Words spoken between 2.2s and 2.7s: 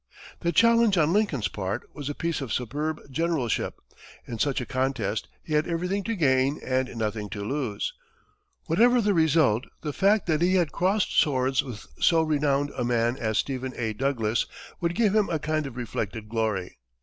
of